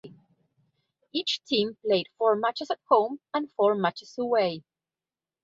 [1.13, 4.63] Each team played four matches at home and four matches away.